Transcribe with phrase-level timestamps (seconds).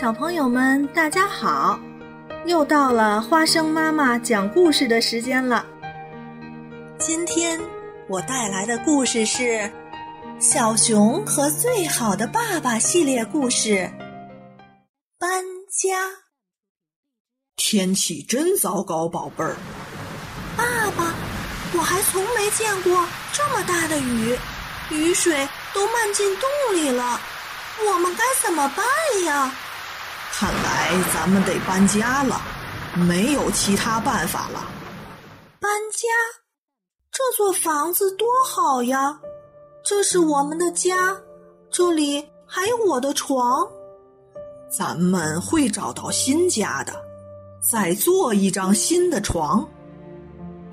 [0.00, 1.76] 小朋友们，大家好！
[2.46, 5.66] 又到了花生妈妈讲故事的时间了。
[7.00, 7.60] 今天
[8.08, 9.42] 我带来的故事是
[10.38, 13.90] 《小熊和最好的爸爸》系列故事。
[15.18, 15.98] 搬家，
[17.56, 19.56] 天气真糟糕，宝贝儿。
[20.56, 20.64] 爸
[20.96, 21.12] 爸，
[21.76, 24.38] 我还从没见过这么大的雨，
[24.90, 27.20] 雨水都漫进洞里了，
[27.84, 29.52] 我们该怎么办呀？
[30.32, 32.40] 看来咱们得搬家了，
[32.94, 34.64] 没有其他办法了。
[35.60, 36.08] 搬家？
[37.10, 39.18] 这座房子多好呀！
[39.84, 41.16] 这是我们的家，
[41.70, 43.66] 这里还有我的床。
[44.70, 46.92] 咱们会找到新家的，
[47.60, 49.66] 再做一张新的床。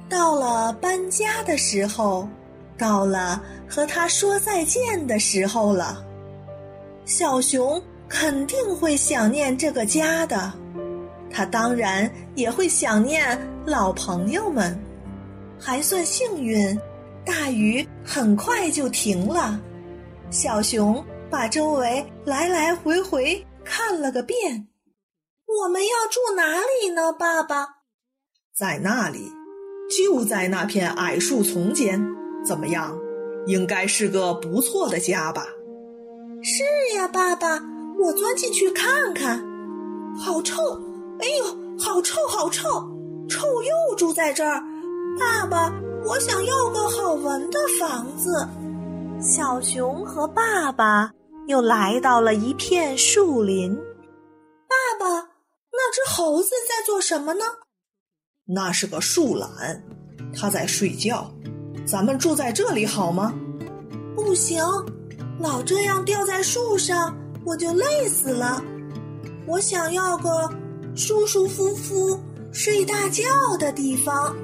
[0.08, 2.28] 到了搬家的时候，
[2.78, 6.06] 到了和他说再见的时候了。
[7.06, 7.82] 小熊。
[8.08, 10.54] 肯定会想念这个家的，
[11.30, 14.78] 他当然也会想念老朋友们。
[15.60, 16.78] 还算幸运，
[17.26, 19.60] 大雨很快就停了。
[20.30, 24.68] 小熊把周围来来回回看了个遍。
[25.48, 27.68] 我们要住哪里呢，爸爸？
[28.54, 29.32] 在那里，
[29.90, 32.06] 就在那片矮树丛间。
[32.46, 32.98] 怎么样？
[33.48, 35.46] 应该是个不错的家吧？
[36.44, 36.64] 是
[36.96, 37.60] 呀，爸爸。
[38.06, 39.44] 我钻进去看看，
[40.16, 40.62] 好臭！
[41.20, 42.70] 哎呦，好臭，好臭！
[43.28, 44.62] 臭鼬住在这儿。
[45.18, 45.74] 爸爸，
[46.06, 48.48] 我想要个好闻的房子。
[49.20, 51.12] 小熊和爸爸
[51.48, 53.76] 又来到了一片树林。
[53.76, 55.10] 爸爸，
[55.72, 57.44] 那只猴子在做什么呢？
[58.46, 59.84] 那是个树懒，
[60.32, 61.32] 它在睡觉。
[61.88, 63.34] 咱们住在这里好吗？
[64.16, 64.64] 不行，
[65.40, 67.18] 老这样吊在树上。
[67.46, 68.62] 我就累死了，
[69.48, 70.52] 我想要个
[70.96, 72.20] 舒舒服服
[72.52, 73.24] 睡大觉
[73.60, 74.36] 的地方。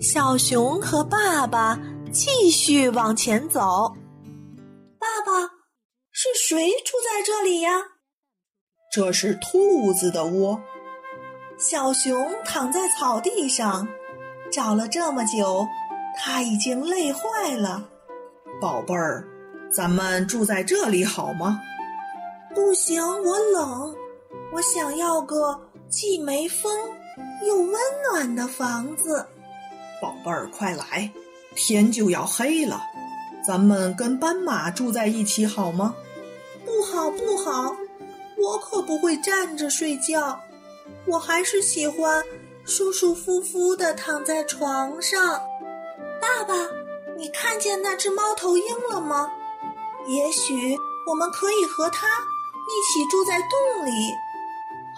[0.00, 1.80] 小熊和爸爸
[2.12, 3.94] 继续往前走。
[4.98, 5.32] 爸爸，
[6.12, 7.70] 是谁住在这里呀？
[8.92, 10.60] 这是兔子的窝。
[11.58, 13.88] 小熊躺在草地上，
[14.52, 15.66] 找了这么久，
[16.18, 17.88] 他已经累坏了。
[18.60, 19.26] 宝贝儿，
[19.72, 21.58] 咱们住在这里好吗？
[22.54, 23.94] 不行，我冷，
[24.52, 26.72] 我想要个既没风
[27.44, 27.72] 又温
[28.10, 29.26] 暖的房子。
[30.00, 31.10] 宝贝儿，快来，
[31.56, 32.80] 天就要黑了，
[33.44, 35.94] 咱们跟斑马住在一起好吗？
[36.64, 37.74] 不好，不好，
[38.36, 40.38] 我可不会站着睡觉，
[41.06, 42.22] 我还是喜欢
[42.64, 45.40] 舒舒服服的躺在床上。
[46.20, 46.54] 爸爸，
[47.16, 49.28] 你看见那只猫头鹰了吗？
[50.06, 50.76] 也许
[51.08, 52.06] 我们可以和它。
[52.66, 53.92] 一起住在洞里，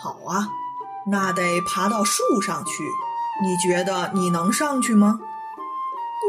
[0.02, 0.48] 好啊，
[1.06, 2.84] 那得爬到树上去。
[3.42, 5.18] 你觉得你能上去吗？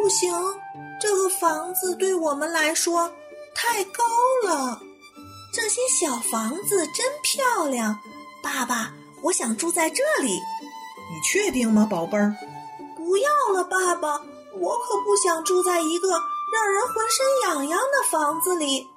[0.02, 0.34] 不行，
[1.00, 3.12] 这个房子对我们来说
[3.56, 4.04] 太高
[4.44, 4.80] 了。
[5.54, 7.98] 这些小房子真漂亮，
[8.44, 10.30] 爸爸，我想住在这里。
[10.30, 12.36] 你确定吗，宝贝儿？
[12.96, 14.20] 不要了，爸爸，
[14.60, 16.10] 我可不想住在一个
[16.54, 18.90] 让人浑身痒痒的房子里。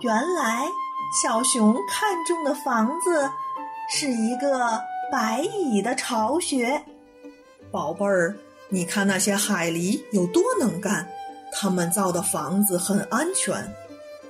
[0.00, 0.70] 原来。
[1.12, 3.30] 小熊看中的房子
[3.90, 4.80] 是一个
[5.12, 6.82] 白蚁的巢穴。
[7.70, 8.36] 宝贝儿，
[8.68, 11.08] 你看那些海狸有多能干，
[11.52, 13.72] 他们造的房子很安全。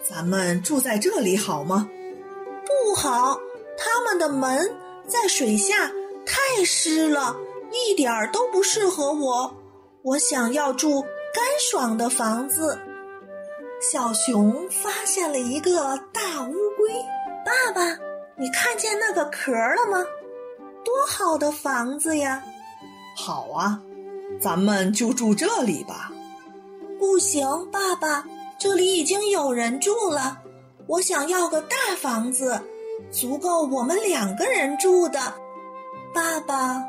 [0.03, 1.89] 咱们住在这里好吗？
[2.67, 3.39] 不好，
[3.79, 4.71] 他们的门
[5.07, 5.91] 在水下，
[6.27, 7.35] 太湿了，
[7.73, 9.55] 一点儿都不适合我。
[10.03, 12.79] 我想要住干爽的房子。
[13.93, 16.91] 小熊发现了一个大乌龟，
[17.45, 17.83] 爸爸，
[18.35, 20.03] 你看见那个壳了吗？
[20.83, 22.43] 多好的房子呀！
[23.15, 23.79] 好啊，
[24.41, 26.11] 咱们就住这里吧。
[26.99, 28.25] 不行，爸爸，
[28.59, 30.39] 这里已经有人住了。
[30.87, 32.59] 我想要个大房子，
[33.11, 35.21] 足够我们两个人住的。
[36.15, 36.83] 爸爸，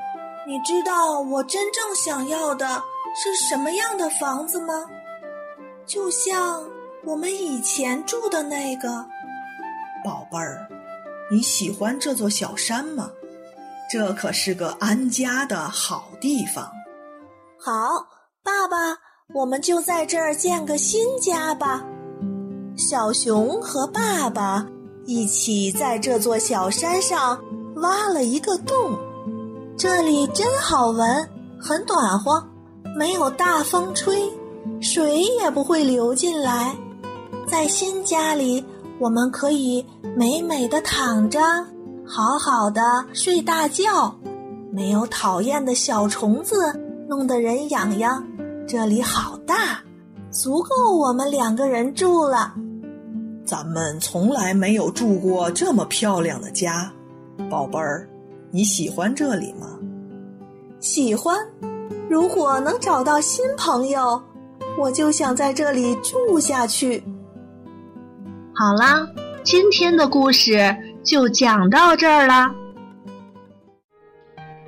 [0.47, 2.81] 你知道我真正想要的
[3.21, 4.85] 是什么样的房子吗？
[5.85, 6.63] 就像……
[7.07, 9.05] 我们以前住的那个，
[10.03, 10.67] 宝贝儿，
[11.31, 13.11] 你喜欢这座小山吗？
[13.91, 16.67] 这可是个安家的好地方。
[17.59, 18.07] 好，
[18.43, 18.97] 爸爸，
[19.35, 21.85] 我们就在这儿建个新家吧。
[22.75, 24.65] 小熊和爸爸
[25.05, 27.39] 一起在这座小山上
[27.75, 28.97] 挖了一个洞，
[29.77, 31.29] 这里真好闻，
[31.59, 32.43] 很暖和，
[32.97, 34.27] 没有大风吹，
[34.81, 36.75] 水也不会流进来。
[37.47, 38.63] 在新家里，
[38.99, 41.39] 我们可以美美的躺着，
[42.05, 42.81] 好好的
[43.13, 44.13] 睡大觉，
[44.71, 46.55] 没有讨厌的小虫子
[47.07, 48.25] 弄得人痒痒。
[48.67, 49.79] 这里好大，
[50.31, 52.53] 足够我们两个人住了。
[53.45, 56.91] 咱们从来没有住过这么漂亮的家，
[57.49, 58.09] 宝贝儿，
[58.49, 59.67] 你喜欢这里吗？
[60.79, 61.37] 喜欢。
[62.09, 64.19] 如果能找到新朋友，
[64.79, 67.03] 我就想在这里住下去。
[68.57, 69.05] 好啦，
[69.43, 70.73] 今天的故事
[71.03, 72.55] 就讲到这儿啦。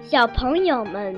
[0.02, 1.16] 小朋友们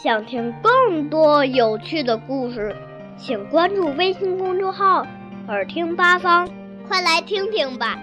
[0.00, 2.76] 想听更多有趣的故事，
[3.16, 5.04] 请关注微信公众号
[5.48, 6.48] “耳听八方”，
[6.86, 7.98] 快来听听吧。